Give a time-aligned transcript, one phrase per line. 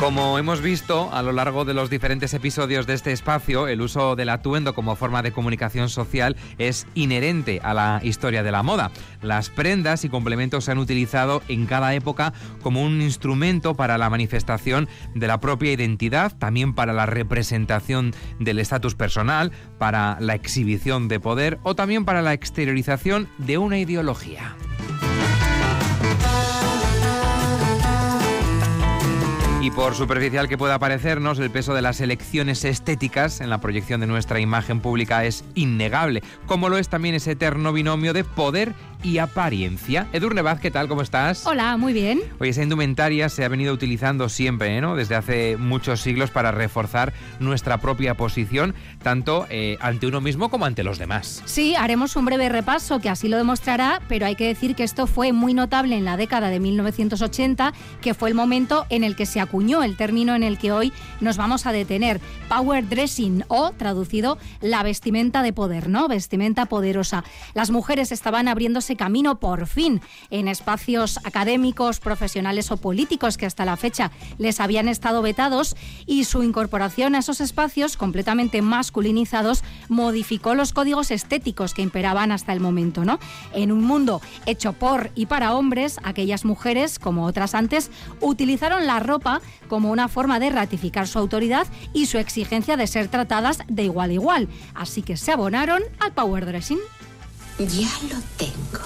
[0.00, 4.16] Como hemos visto a lo largo de los diferentes episodios de este espacio, el uso
[4.16, 8.92] del atuendo como forma de comunicación social es inherente a la historia de la moda.
[9.20, 12.32] Las prendas y complementos se han utilizado en cada época
[12.62, 18.58] como un instrumento para la manifestación de la propia identidad, también para la representación del
[18.58, 24.56] estatus personal, para la exhibición de poder o también para la exteriorización de una ideología.
[29.62, 34.00] Y por superficial que pueda parecernos, el peso de las elecciones estéticas en la proyección
[34.00, 38.74] de nuestra imagen pública es innegable, como lo es también ese eterno binomio de poder
[39.18, 40.08] apariencia.
[40.12, 40.88] Edurne Vaz, ¿qué tal?
[40.88, 41.46] ¿Cómo estás?
[41.46, 42.20] Hola, muy bien.
[42.38, 44.96] Oye, esa indumentaria se ha venido utilizando siempre, ¿no?
[44.96, 50.64] Desde hace muchos siglos para reforzar nuestra propia posición, tanto eh, ante uno mismo como
[50.64, 51.42] ante los demás.
[51.46, 55.06] Sí, haremos un breve repaso que así lo demostrará, pero hay que decir que esto
[55.06, 59.26] fue muy notable en la década de 1980, que fue el momento en el que
[59.26, 63.70] se acuñó el término en el que hoy nos vamos a detener, power dressing o
[63.72, 66.08] traducido la vestimenta de poder, ¿no?
[66.08, 67.24] Vestimenta poderosa.
[67.54, 73.64] Las mujeres estaban abriéndose camino por fin en espacios académicos, profesionales o políticos que hasta
[73.64, 80.54] la fecha les habían estado vetados y su incorporación a esos espacios completamente masculinizados modificó
[80.54, 83.18] los códigos estéticos que imperaban hasta el momento, ¿no?
[83.52, 89.00] En un mundo hecho por y para hombres, aquellas mujeres, como otras antes, utilizaron la
[89.00, 93.84] ropa como una forma de ratificar su autoridad y su exigencia de ser tratadas de
[93.84, 94.48] igual a igual.
[94.74, 96.78] Así que se abonaron al power dressing.
[97.68, 98.80] Ya lo tengo.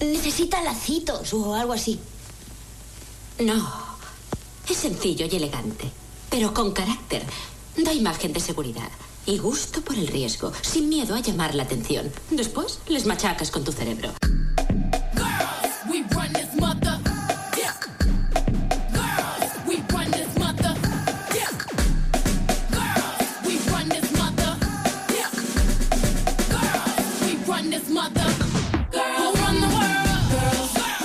[0.00, 1.98] Necesita lacitos o algo así.
[3.38, 3.96] No.
[4.68, 5.90] Es sencillo y elegante,
[6.28, 7.24] pero con carácter.
[7.74, 8.90] Da imagen de seguridad
[9.24, 12.12] y gusto por el riesgo, sin miedo a llamar la atención.
[12.30, 14.12] Después les machacas con tu cerebro.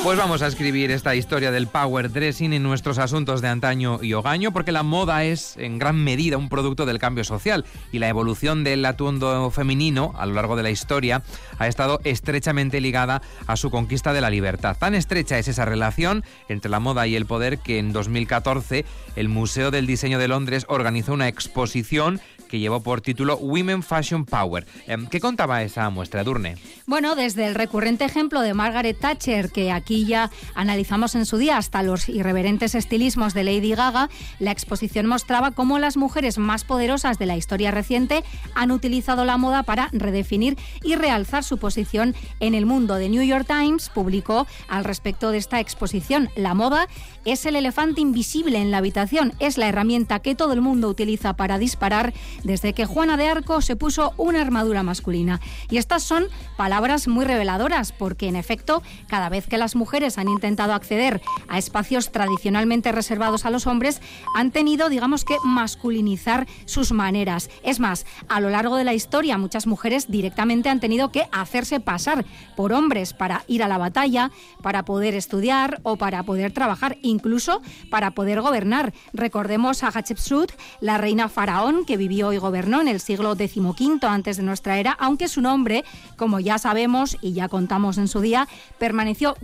[0.08, 4.14] Pues vamos a escribir esta historia del power dressing en nuestros asuntos de antaño y
[4.14, 8.08] hogaño, porque la moda es en gran medida un producto del cambio social y la
[8.08, 11.24] evolución del atuendo femenino a lo largo de la historia
[11.60, 14.78] ha estado estrechamente ligada a su conquista de la libertad.
[14.80, 18.86] Tan estrecha es esa relación entre la moda y el poder que en 2014
[19.18, 24.26] el Museo del Diseño de Londres organizó una exposición que llevó por título Women Fashion
[24.26, 24.66] Power.
[24.88, 26.56] Em, ¿Qué contaba esa muestra, Durne?
[26.86, 31.58] Bueno, desde el recurrente ejemplo de Margaret Thatcher, que aquí ya analizamos en su día,
[31.58, 34.10] hasta los irreverentes estilismos de Lady Gaga,
[34.40, 38.24] la exposición mostraba cómo las mujeres más poderosas de la historia reciente
[38.56, 42.98] han utilizado la moda para redefinir y realzar su posición en el mundo.
[42.98, 46.88] The New York Times publicó al respecto de esta exposición, la moda
[47.26, 51.34] es el elefante invisible en la habitación, es la herramienta que todo el mundo utiliza
[51.34, 52.14] para disparar
[52.44, 55.42] desde que Juana de Arco se puso una armadura masculina.
[55.70, 59.87] Y estas son palabras muy reveladoras, porque en efecto, cada vez que las mujeres
[60.18, 64.02] han intentado acceder a espacios tradicionalmente reservados a los hombres,
[64.36, 67.50] han tenido, digamos que, masculinizar sus maneras.
[67.64, 71.80] Es más, a lo largo de la historia, muchas mujeres directamente han tenido que hacerse
[71.80, 72.26] pasar
[72.56, 74.32] por hombres para ir a la batalla,
[74.62, 78.94] para poder estudiar o para poder trabajar, incluso para poder gobernar.
[79.14, 84.38] Recordemos a Hatshepsut, la reina faraón que vivió y gobernó en el siglo XV antes
[84.38, 85.86] de nuestra era, aunque su nombre,
[86.18, 88.48] como ya sabemos y ya contamos en su día,
[88.78, 89.38] permaneció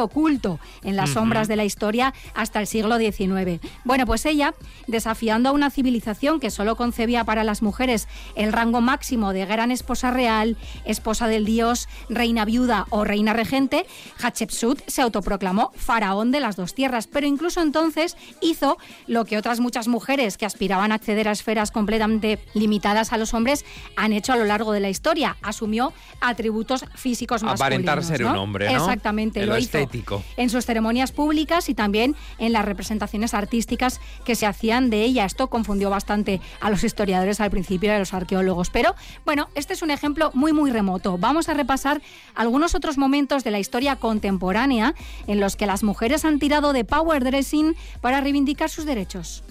[0.00, 3.60] oculto en las sombras de la historia hasta el siglo XIX.
[3.84, 4.54] Bueno, pues ella,
[4.86, 9.70] desafiando a una civilización que solo concebía para las mujeres el rango máximo de gran
[9.70, 13.86] esposa real, esposa del dios, reina viuda o reina regente,
[14.22, 19.60] Hatshepsut se autoproclamó faraón de las dos tierras, pero incluso entonces hizo lo que otras
[19.60, 23.64] muchas mujeres que aspiraban a acceder a esferas completamente limitadas a los hombres
[23.96, 25.36] han hecho a lo largo de la historia.
[25.42, 27.60] Asumió atributos físicos masculinos.
[27.60, 29.40] Aparentar ser un hombre, Exactamente.
[29.50, 30.22] Lo, estético.
[30.36, 35.24] en sus ceremonias públicas y también en las representaciones artísticas que se hacían de ella.
[35.24, 38.70] Esto confundió bastante a los historiadores al principio y a los arqueólogos.
[38.70, 38.94] Pero
[39.24, 41.18] bueno, este es un ejemplo muy, muy remoto.
[41.18, 42.00] Vamos a repasar
[42.34, 44.94] algunos otros momentos de la historia contemporánea
[45.26, 49.42] en los que las mujeres han tirado de power dressing para reivindicar sus derechos.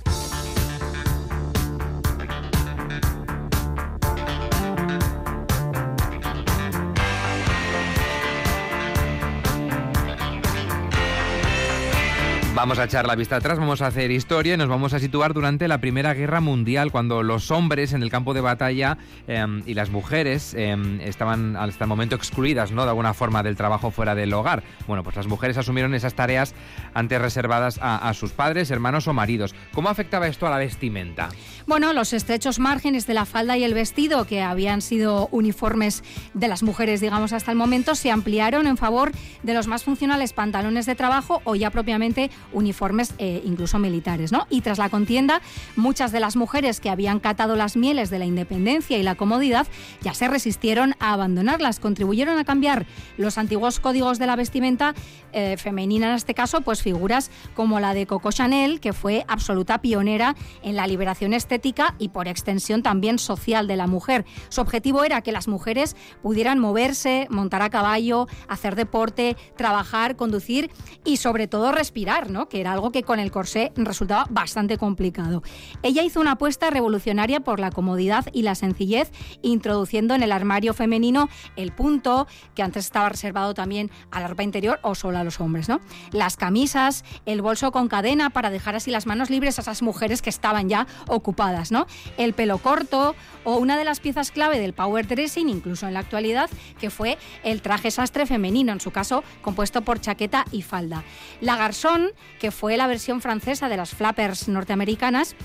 [12.60, 15.34] Vamos a echar la vista atrás, vamos a hacer historia y nos vamos a situar
[15.34, 18.98] durante la Primera Guerra Mundial, cuando los hombres en el campo de batalla
[19.30, 22.84] em, y las mujeres em, estaban hasta el momento excluidas, ¿no?
[22.84, 24.62] De alguna forma del trabajo fuera del hogar.
[24.88, 26.54] Bueno, pues las mujeres asumieron esas tareas
[26.94, 29.56] antes reservadas a, a sus padres, hermanos o maridos.
[29.74, 31.30] ¿Cómo afectaba esto a la vestimenta?
[31.66, 36.04] Bueno, los estrechos márgenes de la falda y el vestido, que habían sido uniformes
[36.34, 39.14] de las mujeres, digamos, hasta el momento, se ampliaron en favor
[39.44, 44.32] de los más funcionales pantalones de trabajo o ya propiamente uniformes eh, incluso militares.
[44.32, 44.48] ¿no?
[44.50, 45.42] Y tras la contienda,
[45.76, 49.68] muchas de las mujeres que habían catado las mieles de la independencia y la comodidad
[50.02, 52.86] ya se resistieron a abandonarlas, contribuyeron a cambiar
[53.18, 54.94] los antiguos códigos de la vestimenta
[55.32, 59.82] eh, femenina, en este caso, pues figuras como la de Coco Chanel, que fue absoluta
[59.82, 64.26] pionera en la liberación estética y por extensión también social de la mujer.
[64.50, 70.72] Su objetivo era que las mujeres pudieran moverse, montar a caballo, hacer deporte, trabajar, conducir
[71.04, 72.39] y sobre todo respirar, ¿no?
[72.48, 75.44] Que era algo que con el corsé resultaba bastante complicado.
[75.84, 80.74] Ella hizo una apuesta revolucionaria por la comodidad y la sencillez, introduciendo en el armario
[80.74, 85.24] femenino el punto, que antes estaba reservado también a la ropa interior o solo a
[85.24, 85.68] los hombres.
[85.68, 85.82] ¿no?
[86.12, 90.22] Las camisas, el bolso con cadena para dejar así las manos libres a esas mujeres
[90.22, 91.72] que estaban ya ocupadas.
[91.72, 91.88] ¿no?
[92.18, 96.00] El pelo corto o una de las piezas clave del power dressing, incluso en la
[96.00, 96.50] actualidad,
[96.80, 101.04] que fue el traje sastre femenino, en su caso compuesto por chaqueta y falda.
[101.42, 105.36] La garzón que fue la versión francesa de las flappers norteamericanas,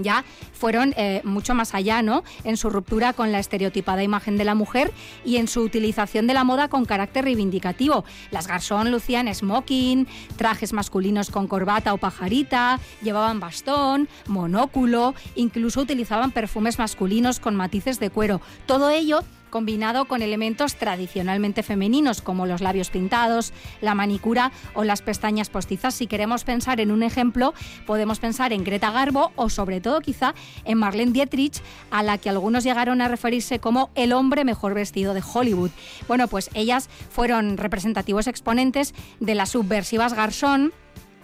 [0.00, 2.24] ya fueron eh, mucho más allá, ¿no?
[2.44, 4.92] En su ruptura con la estereotipada imagen de la mujer
[5.24, 8.04] y en su utilización de la moda con carácter reivindicativo.
[8.30, 16.32] Las garzón lucían smoking, trajes masculinos con corbata o pajarita, llevaban bastón, monóculo, incluso utilizaban
[16.32, 18.40] perfumes masculinos con matices de cuero.
[18.66, 19.22] Todo ello
[19.54, 25.94] combinado con elementos tradicionalmente femeninos como los labios pintados, la manicura o las pestañas postizas.
[25.94, 27.54] Si queremos pensar en un ejemplo,
[27.86, 30.34] podemos pensar en Greta Garbo o sobre todo quizá
[30.64, 31.62] en Marlene Dietrich,
[31.92, 35.70] a la que algunos llegaron a referirse como el hombre mejor vestido de Hollywood.
[36.08, 40.72] Bueno, pues ellas fueron representativos exponentes de las subversivas garzón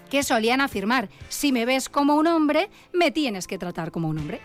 [0.09, 4.19] que solían afirmar, si me ves como un hombre, me tienes que tratar como un
[4.19, 4.41] hombre.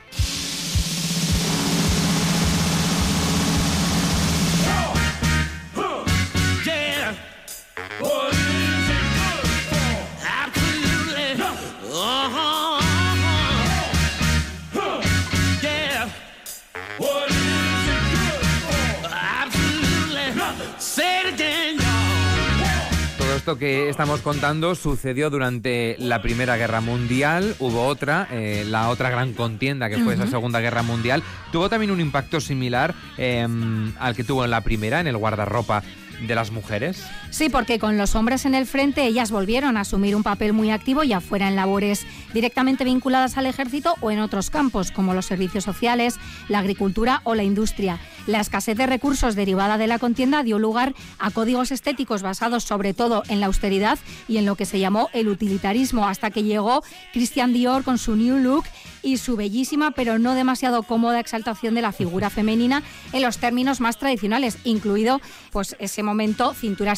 [23.45, 27.55] Esto que estamos contando sucedió durante la Primera Guerra Mundial.
[27.59, 31.21] Hubo otra, eh, la otra gran contienda que fue esa Segunda Guerra Mundial.
[31.51, 35.83] Tuvo también un impacto similar em, al que tuvo en la primera, en el guardarropa
[36.21, 37.05] de las mujeres?
[37.35, 40.71] Sí, porque con los hombres en el frente ellas volvieron a asumir un papel muy
[40.71, 45.25] activo, ya fuera en labores directamente vinculadas al ejército o en otros campos, como los
[45.25, 46.15] servicios sociales,
[46.47, 47.99] la agricultura o la industria.
[48.25, 52.93] La escasez de recursos derivada de la contienda dio lugar a códigos estéticos basados sobre
[52.93, 53.99] todo en la austeridad
[54.29, 58.15] y en lo que se llamó el utilitarismo, hasta que llegó Christian Dior con su
[58.15, 58.63] New Look
[59.03, 62.81] y su bellísima pero no demasiado cómoda exaltación de la figura femenina
[63.13, 66.91] en los términos más tradicionales, incluido pues ese momento cintura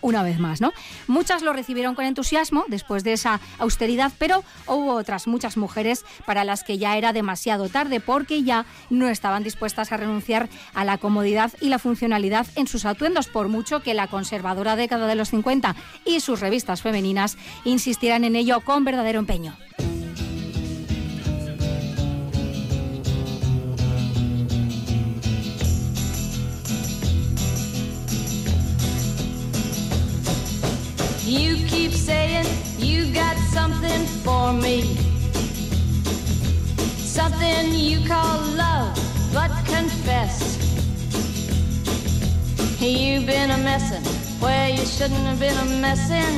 [0.00, 0.72] una vez más, ¿no?
[1.06, 6.44] Muchas lo recibieron con entusiasmo después de esa austeridad, pero hubo otras muchas mujeres para
[6.44, 10.98] las que ya era demasiado tarde porque ya no estaban dispuestas a renunciar a la
[10.98, 15.30] comodidad y la funcionalidad en sus atuendos por mucho que la conservadora década de los
[15.30, 19.56] 50 y sus revistas femeninas insistieran en ello con verdadero empeño.
[31.86, 32.46] Keep saying
[32.78, 34.96] you got something for me.
[37.18, 38.94] Something you call love,
[39.32, 40.58] but confess.
[42.80, 44.02] You've been a messin'
[44.40, 46.36] where you shouldn't have been a messin'.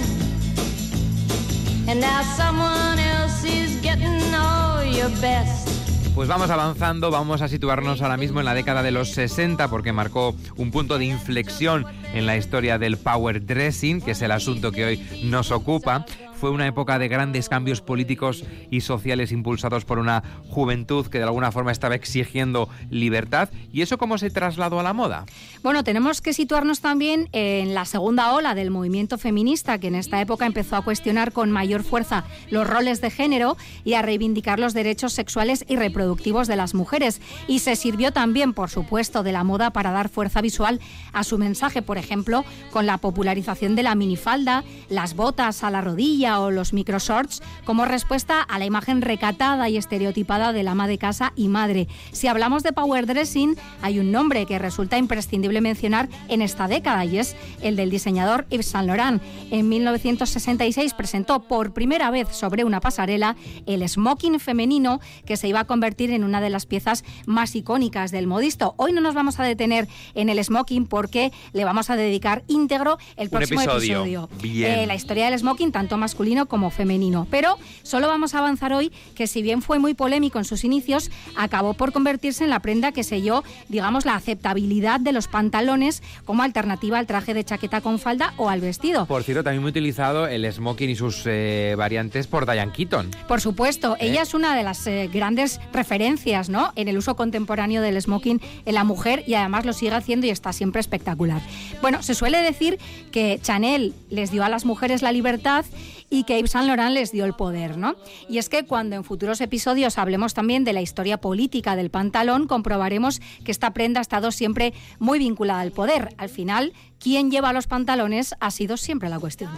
[1.88, 5.68] And now someone else is getting all your best.
[6.14, 9.92] Pues vamos avanzando, vamos a situarnos ahora mismo en la década de los 60 porque
[9.92, 14.72] marcó un punto de inflexión en la historia del power dressing, que es el asunto
[14.72, 16.06] que hoy nos ocupa.
[16.40, 21.24] Fue una época de grandes cambios políticos y sociales impulsados por una juventud que de
[21.24, 23.48] alguna forma estaba exigiendo libertad.
[23.72, 25.26] ¿Y eso cómo se trasladó a la moda?
[25.64, 30.20] Bueno, tenemos que situarnos también en la segunda ola del movimiento feminista, que en esta
[30.20, 34.74] época empezó a cuestionar con mayor fuerza los roles de género y a reivindicar los
[34.74, 37.20] derechos sexuales y reproductivos de las mujeres.
[37.48, 40.80] Y se sirvió también, por supuesto, de la moda para dar fuerza visual
[41.12, 45.80] a su mensaje, por ejemplo, con la popularización de la minifalda, las botas a la
[45.80, 50.98] rodilla, o los microshorts como respuesta a la imagen recatada y estereotipada del ama de
[50.98, 51.88] casa y madre.
[52.12, 57.04] Si hablamos de power dressing, hay un nombre que resulta imprescindible mencionar en esta década
[57.04, 59.22] y es el del diseñador Yves Saint Laurent.
[59.50, 65.60] En 1966 presentó por primera vez sobre una pasarela el smoking femenino que se iba
[65.60, 68.74] a convertir en una de las piezas más icónicas del modisto.
[68.76, 72.98] Hoy no nos vamos a detener en el smoking porque le vamos a dedicar íntegro
[73.16, 74.28] el próximo episodio.
[74.42, 76.14] Eh, la historia del smoking, tanto más
[76.46, 77.28] como femenino.
[77.30, 81.10] Pero solo vamos a avanzar hoy que si bien fue muy polémico en sus inicios,
[81.36, 86.42] acabó por convertirse en la prenda que selló, digamos, la aceptabilidad de los pantalones como
[86.42, 89.06] alternativa al traje de chaqueta con falda o al vestido.
[89.06, 93.10] Por cierto, también muy utilizado el smoking y sus eh, variantes por Diane Keaton.
[93.28, 94.08] Por supuesto, ¿Eh?
[94.08, 96.72] ella es una de las eh, grandes referencias ¿no?
[96.74, 100.30] en el uso contemporáneo del smoking en la mujer y además lo sigue haciendo y
[100.30, 101.40] está siempre espectacular.
[101.80, 102.78] Bueno, se suele decir
[103.12, 105.64] que Chanel les dio a las mujeres la libertad
[106.10, 107.96] y que Yves Saint Laurent les dio el poder, ¿no?
[108.28, 112.46] Y es que cuando en futuros episodios hablemos también de la historia política del pantalón,
[112.46, 116.14] comprobaremos que esta prenda ha estado siempre muy vinculada al poder.
[116.18, 119.50] Al final, quién lleva los pantalones ha sido siempre la cuestión.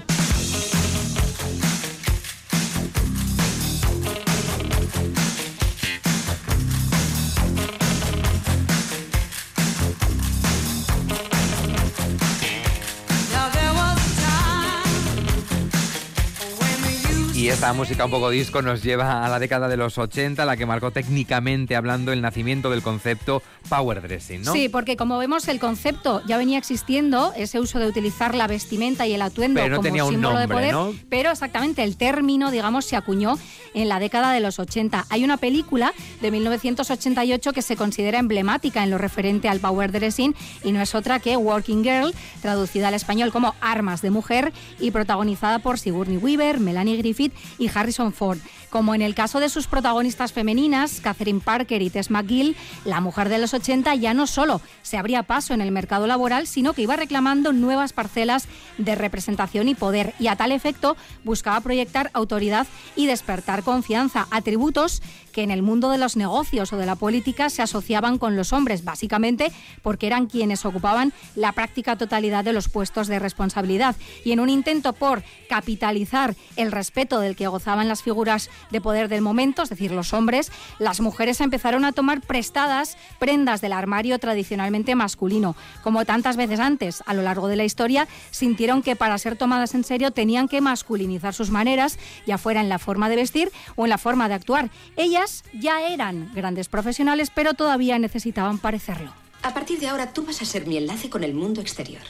[17.52, 20.66] Esta música un poco disco nos lleva a la década de los 80, la que
[20.66, 24.52] marcó técnicamente hablando el nacimiento del concepto power dressing, ¿no?
[24.52, 29.06] Sí, porque como vemos el concepto ya venía existiendo, ese uso de utilizar la vestimenta
[29.08, 30.76] y el atuendo como símbolo de poder,
[31.08, 33.36] pero exactamente el término, digamos, se acuñó
[33.74, 35.06] en la década de los 80.
[35.08, 40.36] Hay una película de 1988 que se considera emblemática en lo referente al power dressing
[40.62, 44.92] y no es otra que Working Girl, traducida al español como Armas de Mujer y
[44.92, 48.38] protagonizada por Sigourney Weaver, Melanie Griffith y Harrison Ford.
[48.70, 53.28] Como en el caso de sus protagonistas femeninas, Catherine Parker y Tess McGill, la mujer
[53.28, 56.82] de los 80 ya no solo se abría paso en el mercado laboral, sino que
[56.82, 58.46] iba reclamando nuevas parcelas
[58.78, 65.02] de representación y poder y a tal efecto buscaba proyectar autoridad y despertar confianza, atributos
[65.30, 68.52] que en el mundo de los negocios o de la política se asociaban con los
[68.52, 73.96] hombres, básicamente porque eran quienes ocupaban la práctica totalidad de los puestos de responsabilidad.
[74.24, 79.08] Y en un intento por capitalizar el respeto del que gozaban las figuras de poder
[79.08, 84.18] del momento, es decir, los hombres, las mujeres empezaron a tomar prestadas prendas del armario
[84.18, 85.54] tradicionalmente masculino.
[85.82, 89.74] Como tantas veces antes, a lo largo de la historia, sintieron que para ser tomadas
[89.74, 93.84] en serio tenían que masculinizar sus maneras, ya fuera en la forma de vestir o
[93.84, 94.70] en la forma de actuar.
[94.96, 99.12] Ellas ya eran grandes profesionales, pero todavía necesitaban parecerlo.
[99.42, 102.02] A partir de ahora tú vas a ser mi enlace con el mundo exterior.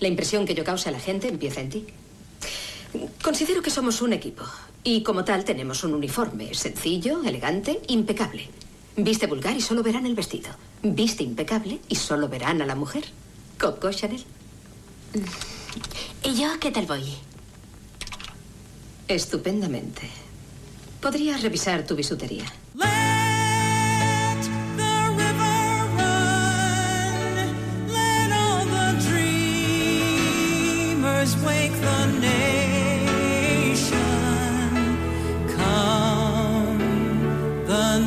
[0.00, 1.86] La impresión que yo cause a la gente empieza en ti.
[3.22, 4.44] Considero que somos un equipo.
[4.84, 8.48] Y como tal tenemos un uniforme sencillo, elegante, impecable.
[8.96, 10.50] Viste vulgar y solo verán el vestido.
[10.82, 13.04] Viste impecable y solo verán a la mujer.
[13.58, 14.24] Coco Chanel.
[16.24, 17.04] ¿Y yo qué tal voy?
[19.06, 20.08] Estupendamente.
[21.00, 22.44] Podría revisar tu bisutería.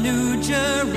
[0.02, 0.92] New Jerusalem.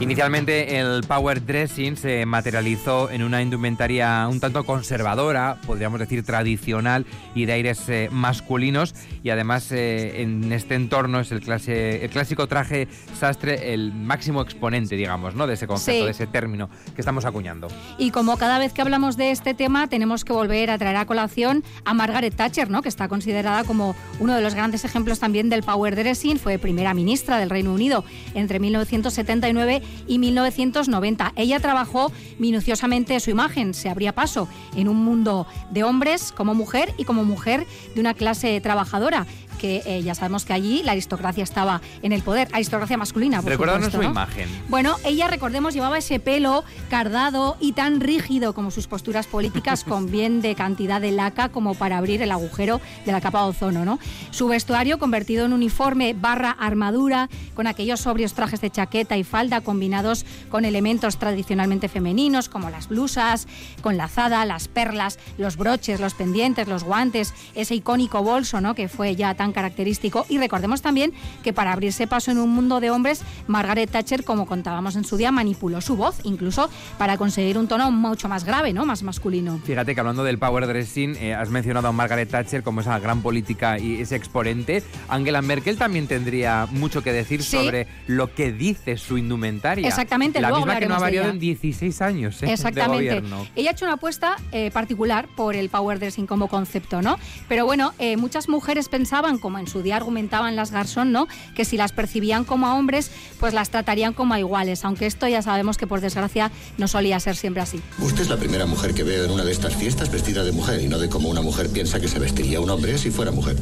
[0.00, 7.04] Inicialmente el power dressing se materializó en una indumentaria un tanto conservadora, podríamos decir tradicional
[7.34, 12.08] y de aires eh, masculinos y además eh, en este entorno es el, clase, el
[12.08, 12.88] clásico traje
[13.18, 15.46] sastre el máximo exponente, digamos, ¿no?
[15.46, 17.68] de ese concepto, de ese término que estamos acuñando.
[17.98, 21.04] Y como cada vez que hablamos de este tema tenemos que volver a traer a
[21.04, 22.80] colación a Margaret Thatcher, ¿no?
[22.80, 26.94] que está considerada como uno de los grandes ejemplos también del power dressing, fue primera
[26.94, 28.02] ministra del Reino Unido
[28.34, 31.32] entre 1979 y 1990.
[31.36, 36.92] Ella trabajó minuciosamente su imagen, se abría paso en un mundo de hombres como mujer
[36.96, 39.26] y como mujer de una clase trabajadora
[39.60, 43.42] que eh, ya sabemos que allí la aristocracia estaba en el poder, aristocracia masculina.
[43.42, 44.48] Por Recuérdanos su imagen.
[44.68, 50.10] Bueno, ella, recordemos, llevaba ese pelo cardado y tan rígido como sus posturas políticas, con
[50.10, 53.84] bien de cantidad de laca como para abrir el agujero de la capa de ozono.
[53.84, 53.98] ¿no?
[54.30, 59.60] Su vestuario convertido en uniforme barra armadura, con aquellos sobrios trajes de chaqueta y falda
[59.60, 63.46] combinados con elementos tradicionalmente femeninos, como las blusas,
[63.82, 68.74] con lazada, las perlas, los broches, los pendientes, los guantes, ese icónico bolso ¿no?
[68.74, 70.26] que fue ya tan característico.
[70.28, 74.46] Y recordemos también que para abrirse paso en un mundo de hombres, Margaret Thatcher, como
[74.46, 78.72] contábamos en su día, manipuló su voz, incluso para conseguir un tono mucho más grave,
[78.72, 78.86] ¿no?
[78.86, 79.60] Más masculino.
[79.64, 83.22] Fíjate que hablando del power dressing, eh, has mencionado a Margaret Thatcher como esa gran
[83.22, 84.82] política y ese exponente.
[85.08, 89.86] Angela Merkel también tendría mucho que decir sobre lo que dice su indumentaria.
[89.86, 92.52] Exactamente, la misma que no ha variado en 16 años ¿eh?
[92.52, 93.22] Exactamente.
[93.56, 97.18] Ella ha hecho una apuesta eh, particular por el power dressing como concepto, ¿no?
[97.48, 101.26] Pero bueno, muchas mujeres pensaban como en su día argumentaban las Garzón, ¿no?
[101.54, 105.26] Que si las percibían como a hombres, pues las tratarían como a iguales, aunque esto
[105.26, 107.80] ya sabemos que por desgracia no solía ser siempre así.
[107.98, 110.80] Usted es la primera mujer que veo en una de estas fiestas vestida de mujer
[110.80, 113.56] y no de como una mujer piensa que se vestiría un hombre si fuera mujer.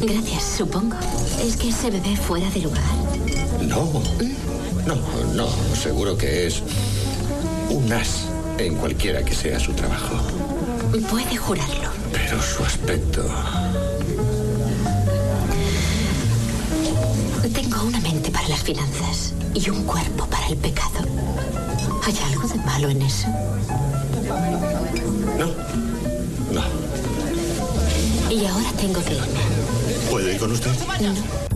[0.00, 0.96] Gracias, supongo.
[1.44, 2.82] Es que ese bebé fuera de lugar.
[3.62, 4.02] No,
[4.86, 4.96] no,
[5.34, 6.62] no, seguro que es
[7.68, 8.26] un as
[8.58, 10.16] en cualquiera que sea su trabajo.
[11.08, 11.90] Puede jurarlo.
[12.12, 13.24] Pero su aspecto...
[17.70, 21.06] Tengo una mente para las finanzas y un cuerpo para el pecado.
[22.02, 23.28] ¿Hay algo de malo en eso?
[25.38, 25.46] No.
[26.50, 26.62] No.
[28.28, 29.40] Y ahora tengo que irme.
[30.10, 30.72] ¿Puedo ir con usted?
[31.00, 31.49] No.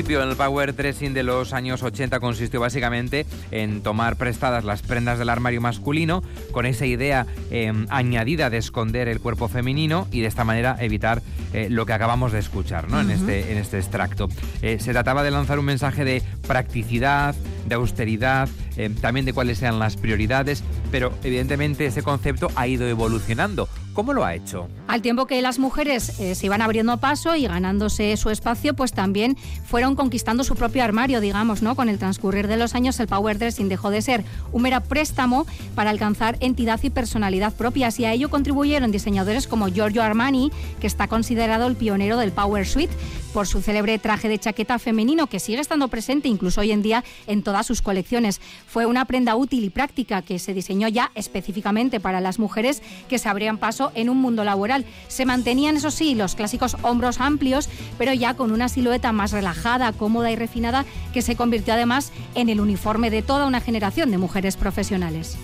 [0.00, 5.18] En el power dressing de los años 80 consistió básicamente en tomar prestadas las prendas
[5.18, 10.26] del armario masculino con esa idea em, añadida de esconder el cuerpo femenino y de
[10.26, 12.98] esta manera evitar eh, lo que acabamos de escuchar ¿no?
[12.98, 14.28] en, este, en este extracto.
[14.62, 17.34] Eh, se trataba de lanzar un mensaje de practicidad,
[17.66, 22.88] de austeridad, em, también de cuáles sean las prioridades, pero evidentemente ese concepto ha ido
[22.88, 23.68] evolucionando.
[23.92, 24.68] ¿Cómo lo ha hecho?
[24.90, 28.92] Al tiempo que las mujeres eh, se iban abriendo paso y ganándose su espacio, pues
[28.92, 31.76] también fueron conquistando su propio armario, digamos, ¿no?
[31.76, 35.46] Con el transcurrir de los años, el power dressing dejó de ser un mero préstamo
[35.76, 40.50] para alcanzar entidad y personalidad propias y a ello contribuyeron diseñadores como Giorgio Armani,
[40.80, 42.92] que está considerado el pionero del power suite
[43.32, 47.04] por su célebre traje de chaqueta femenino que sigue estando presente incluso hoy en día
[47.26, 48.40] en todas sus colecciones.
[48.66, 53.18] Fue una prenda útil y práctica que se diseñó ya específicamente para las mujeres que
[53.18, 54.79] se abrían paso en un mundo laboral.
[55.08, 59.92] Se mantenían, eso sí, los clásicos hombros amplios, pero ya con una silueta más relajada,
[59.92, 64.18] cómoda y refinada que se convirtió además en el uniforme de toda una generación de
[64.18, 65.36] mujeres profesionales.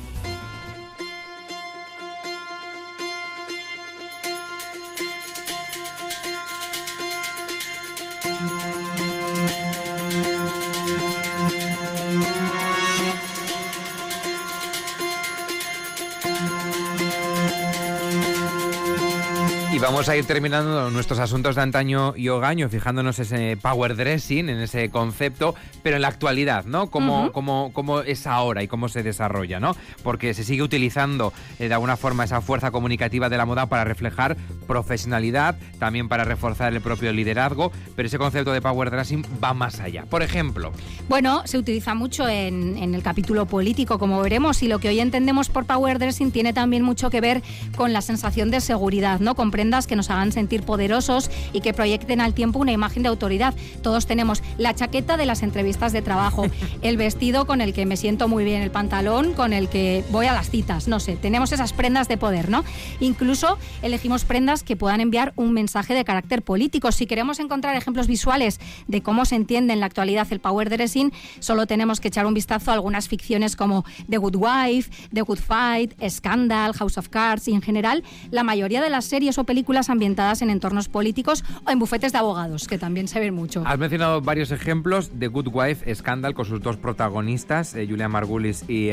[20.07, 24.61] Vamos a ir terminando nuestros asuntos de antaño y hogaño, fijándonos ese power dressing, en
[24.61, 26.90] ese concepto, pero en la actualidad, ¿no?
[26.90, 29.75] Cómo, cómo, es ahora y cómo se desarrolla, ¿no?
[30.05, 33.83] Porque se sigue utilizando eh, de alguna forma esa fuerza comunicativa de la moda para
[33.83, 34.37] reflejar
[34.69, 39.81] profesionalidad, también para reforzar el propio liderazgo, pero ese concepto de power dressing va más
[39.81, 40.05] allá.
[40.05, 40.71] Por ejemplo.
[41.09, 45.01] Bueno, se utiliza mucho en, en el capítulo político, como veremos, y lo que hoy
[45.01, 47.42] entendemos por power dressing tiene también mucho que ver
[47.77, 49.35] con la sensación de seguridad, ¿no?
[49.35, 53.54] Comprenda que nos hagan sentir poderosos y que proyecten al tiempo una imagen de autoridad.
[53.82, 56.46] Todos tenemos la chaqueta de las entrevistas de trabajo,
[56.82, 60.26] el vestido con el que me siento muy bien, el pantalón con el que voy
[60.26, 62.64] a las citas, no sé, tenemos esas prendas de poder, ¿no?
[63.00, 66.92] Incluso elegimos prendas que puedan enviar un mensaje de carácter político.
[66.92, 71.12] Si queremos encontrar ejemplos visuales de cómo se entiende en la actualidad el power dressing,
[71.40, 75.38] solo tenemos que echar un vistazo a algunas ficciones como The Good Wife, The Good
[75.38, 79.75] Fight, Scandal, House of Cards y en general la mayoría de las series o películas
[79.76, 83.62] películas ambientadas en entornos políticos o en bufetes de abogados, que también se ven mucho.
[83.66, 88.64] Has mencionado varios ejemplos de Good Wife, Scandal, con sus dos protagonistas, eh, Julia Margulis
[88.68, 88.90] y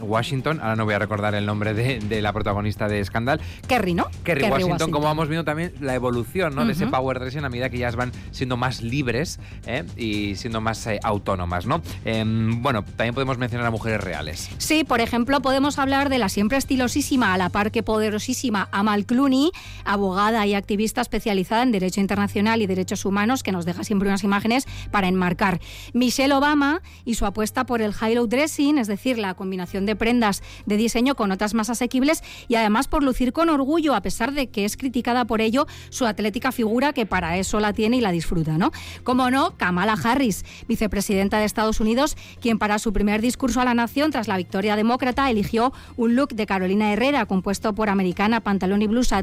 [0.00, 0.60] Washington.
[0.60, 3.40] Ahora no voy a recordar el nombre de, la protagonista de Scandal.
[3.66, 4.06] Kerry, ¿no?
[4.22, 6.64] Kerry, Washington, como vamos viendo también la evolución ¿no?
[6.64, 9.84] de ese power dressing a medida que ya van siendo más libres ¿eh?
[9.96, 11.82] y siendo más eh, autónomas, ¿no?
[12.04, 14.48] Em, bueno, también podemos mencionar a mujeres reales.
[14.58, 19.06] Sí, por ejemplo, podemos hablar de la siempre estilosísima, a la par que poderosísima Amal
[19.06, 19.50] Clooney,
[19.84, 24.24] abogada y activista especializada en Derecho Internacional y Derechos Humanos, que nos deja siempre unas
[24.24, 25.60] imágenes para enmarcar.
[25.92, 30.42] Michelle Obama y su apuesta por el high-low dressing, es decir, la combinación de prendas
[30.66, 34.48] de diseño con otras más asequibles y además por lucir con orgullo, a pesar de
[34.48, 38.12] que es criticada por ello su atlética figura, que para eso la tiene y la
[38.12, 38.72] disfruta, ¿no?
[39.04, 43.74] Como no, Kamala Harris, vicepresidenta de Estados Unidos, quien para su primer discurso a la
[43.74, 48.82] nación tras la victoria demócrata eligió un look de Carolina Herrera compuesto por americana, pantalón
[48.82, 49.22] y blusa,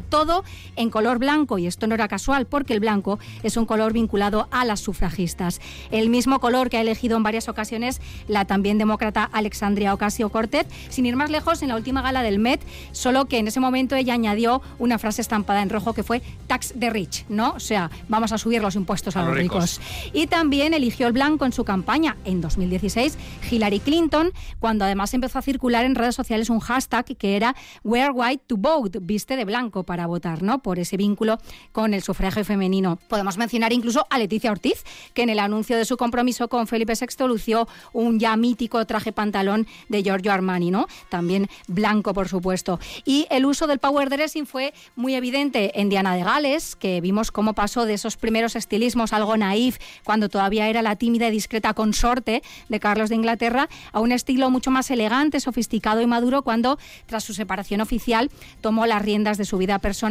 [0.76, 4.48] en color blanco y esto no era casual porque el blanco es un color vinculado
[4.50, 5.60] a las sufragistas.
[5.90, 11.06] El mismo color que ha elegido en varias ocasiones la también demócrata Alexandria Ocasio-Cortez, sin
[11.06, 12.60] ir más lejos en la última gala del Met,
[12.92, 16.74] solo que en ese momento ella añadió una frase estampada en rojo que fue tax
[16.78, 17.52] the rich, ¿no?
[17.52, 19.80] O sea, vamos a subir los impuestos a, los ricos.
[20.12, 23.18] Y también eligió el blanco en su campaña en 2016
[23.50, 28.12] Hillary Clinton, cuando además empezó a circular en redes sociales un hashtag que era Wear
[28.14, 30.58] White to Vote, viste de blanco para votar, ¿no?
[30.60, 31.38] Por ese vínculo
[31.72, 32.98] con el sufragio femenino.
[33.08, 36.94] Podemos mencionar incluso a Leticia Ortiz, que en el anuncio de su compromiso con Felipe
[36.98, 40.86] VI lució un ya mítico traje pantalón de Giorgio Armani, ¿no?
[41.08, 42.78] También blanco, por supuesto.
[43.04, 47.30] Y el uso del power dressing fue muy evidente en Diana de Gales, que vimos
[47.30, 51.74] cómo pasó de esos primeros estilismos algo naif, cuando todavía era la tímida y discreta
[51.74, 56.78] consorte de Carlos de Inglaterra, a un estilo mucho más elegante, sofisticado y maduro cuando,
[57.06, 60.03] tras su separación oficial, tomó las riendas de su vida personal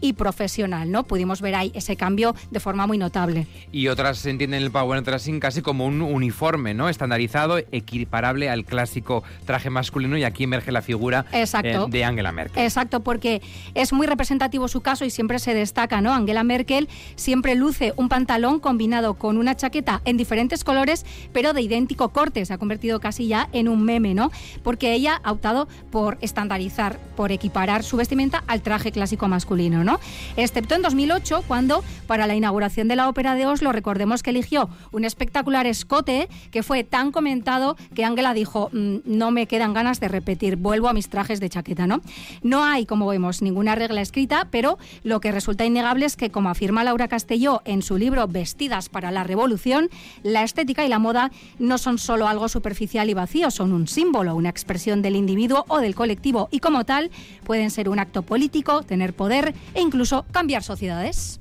[0.00, 0.90] y profesional.
[0.90, 1.04] ¿no?
[1.04, 3.46] Pudimos ver ahí ese cambio de forma muy notable.
[3.72, 6.88] Y otras entienden el power dressing casi como un uniforme, ¿no?
[6.88, 11.46] Estandarizado, equiparable al clásico traje masculino y aquí emerge la figura eh,
[11.88, 12.62] de Angela Merkel.
[12.62, 13.42] Exacto, porque
[13.74, 16.12] es muy representativo su caso y siempre se destaca, ¿no?
[16.12, 21.62] Angela Merkel siempre luce un pantalón combinado con una chaqueta en diferentes colores, pero de
[21.62, 22.44] idéntico corte.
[22.44, 24.30] Se ha convertido casi ya en un meme, ¿no?
[24.62, 29.98] Porque ella ha optado por estandarizar, por equiparar su vestimenta al traje clásico masculino, ¿no?
[30.36, 34.68] Excepto en 2008, cuando para la inauguración de la Ópera de Oslo, recordemos que eligió
[34.92, 40.00] un espectacular escote que fue tan comentado que Angela dijo, mm, no me quedan ganas
[40.00, 42.02] de repetir, vuelvo a mis trajes de chaqueta, ¿no?
[42.42, 46.50] No hay, como vemos, ninguna regla escrita, pero lo que resulta innegable es que, como
[46.50, 49.88] afirma Laura Castelló en su libro Vestidas para la Revolución,
[50.22, 54.34] la estética y la moda no son solo algo superficial y vacío, son un símbolo,
[54.34, 57.10] una expresión del individuo o del colectivo y como tal
[57.44, 61.38] pueden ser un acto político, tener poder e incluso cambiar sociedades.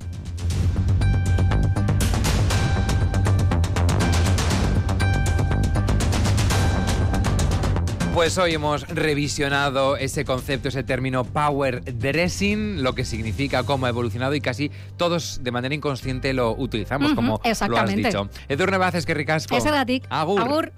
[8.14, 13.90] Pues hoy hemos revisionado ese concepto, ese término power dressing, lo que significa, cómo ha
[13.90, 17.40] evolucionado y casi todos de manera inconsciente lo utilizamos, como
[17.70, 18.30] lo has dicho.
[18.50, 19.56] Edurne Baces, que ricasco.
[19.56, 20.06] Ese datic.
[20.10, 20.74] Agur.